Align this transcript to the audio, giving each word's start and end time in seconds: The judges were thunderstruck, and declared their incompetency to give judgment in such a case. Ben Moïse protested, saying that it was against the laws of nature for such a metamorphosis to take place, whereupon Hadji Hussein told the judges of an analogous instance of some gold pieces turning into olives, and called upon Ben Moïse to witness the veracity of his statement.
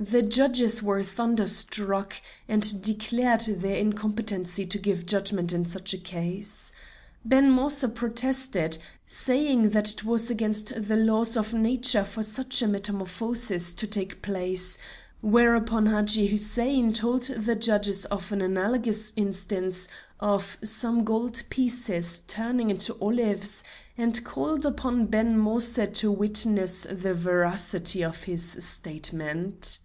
The 0.00 0.22
judges 0.22 0.80
were 0.80 1.02
thunderstruck, 1.02 2.14
and 2.46 2.80
declared 2.80 3.40
their 3.48 3.74
incompetency 3.74 4.64
to 4.64 4.78
give 4.78 5.06
judgment 5.06 5.52
in 5.52 5.64
such 5.64 5.92
a 5.92 5.98
case. 5.98 6.70
Ben 7.24 7.50
Moïse 7.50 7.92
protested, 7.96 8.78
saying 9.06 9.70
that 9.70 9.90
it 9.92 10.04
was 10.04 10.30
against 10.30 10.72
the 10.86 10.94
laws 10.94 11.36
of 11.36 11.52
nature 11.52 12.04
for 12.04 12.22
such 12.22 12.62
a 12.62 12.68
metamorphosis 12.68 13.74
to 13.74 13.88
take 13.88 14.22
place, 14.22 14.78
whereupon 15.20 15.86
Hadji 15.86 16.28
Hussein 16.28 16.92
told 16.92 17.22
the 17.24 17.56
judges 17.56 18.04
of 18.04 18.30
an 18.30 18.40
analogous 18.40 19.12
instance 19.16 19.88
of 20.20 20.58
some 20.62 21.02
gold 21.02 21.42
pieces 21.50 22.22
turning 22.28 22.70
into 22.70 22.94
olives, 23.00 23.64
and 23.96 24.22
called 24.24 24.64
upon 24.64 25.06
Ben 25.06 25.36
Moïse 25.36 25.92
to 25.94 26.12
witness 26.12 26.86
the 26.88 27.14
veracity 27.14 28.04
of 28.04 28.22
his 28.22 28.44
statement. 28.64 29.80